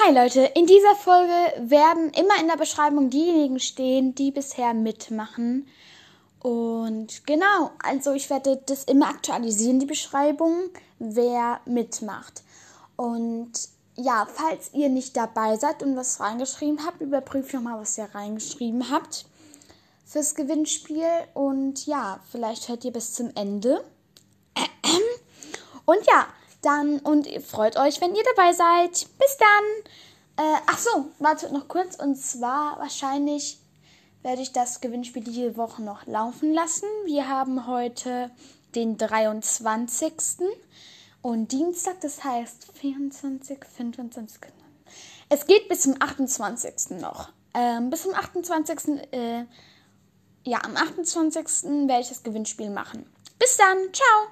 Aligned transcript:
Hi 0.00 0.14
Leute, 0.14 0.42
in 0.54 0.66
dieser 0.66 0.94
Folge 0.94 1.32
werden 1.58 2.10
immer 2.10 2.38
in 2.40 2.46
der 2.46 2.56
Beschreibung 2.56 3.10
diejenigen 3.10 3.58
stehen, 3.58 4.14
die 4.14 4.30
bisher 4.30 4.72
mitmachen. 4.72 5.66
Und 6.38 7.26
genau, 7.26 7.72
also 7.82 8.12
ich 8.12 8.30
werde 8.30 8.62
das 8.66 8.84
immer 8.84 9.08
aktualisieren, 9.08 9.80
die 9.80 9.86
Beschreibung, 9.86 10.70
wer 11.00 11.60
mitmacht. 11.64 12.44
Und 12.94 13.50
ja, 13.96 14.28
falls 14.32 14.72
ihr 14.72 14.88
nicht 14.88 15.16
dabei 15.16 15.56
seid 15.56 15.82
und 15.82 15.96
was 15.96 16.20
reingeschrieben 16.20 16.86
habt, 16.86 17.00
überprüft 17.00 17.52
nochmal, 17.52 17.80
was 17.80 17.98
ihr 17.98 18.08
reingeschrieben 18.14 18.90
habt 18.92 19.26
fürs 20.06 20.36
Gewinnspiel. 20.36 21.10
Und 21.34 21.86
ja, 21.86 22.20
vielleicht 22.30 22.68
hört 22.68 22.84
ihr 22.84 22.92
bis 22.92 23.14
zum 23.14 23.32
Ende. 23.34 23.82
Und 25.86 26.06
ja, 26.06 26.28
dann 26.62 26.98
und 27.00 27.28
freut 27.42 27.76
euch, 27.76 28.00
wenn 28.00 28.14
ihr 28.14 28.24
dabei 28.34 28.52
seid. 28.52 29.06
Bis 29.18 29.36
dann. 29.38 30.46
Äh, 30.46 30.60
ach 30.66 30.78
so, 30.78 31.06
wartet 31.18 31.52
noch 31.52 31.68
kurz. 31.68 31.96
Und 31.96 32.16
zwar 32.16 32.78
wahrscheinlich 32.78 33.58
werde 34.22 34.42
ich 34.42 34.52
das 34.52 34.80
Gewinnspiel 34.80 35.22
diese 35.22 35.56
Woche 35.56 35.82
noch 35.82 36.06
laufen 36.06 36.52
lassen. 36.52 36.86
Wir 37.04 37.28
haben 37.28 37.66
heute 37.66 38.30
den 38.74 38.96
23. 38.96 40.12
und 41.22 41.52
Dienstag, 41.52 42.00
das 42.00 42.22
heißt 42.24 42.68
24, 42.74 43.64
25. 43.64 44.40
Es 45.28 45.46
geht 45.46 45.68
bis 45.68 45.82
zum 45.82 45.96
28. 45.98 46.98
noch. 47.00 47.30
Ähm, 47.54 47.90
bis 47.90 48.02
zum 48.02 48.14
28. 48.14 49.12
Äh, 49.12 49.44
ja, 50.44 50.58
am 50.64 50.76
28. 50.76 51.86
werde 51.86 52.00
ich 52.00 52.08
das 52.08 52.22
Gewinnspiel 52.22 52.70
machen. 52.70 53.06
Bis 53.38 53.56
dann, 53.56 53.92
ciao! 53.92 54.26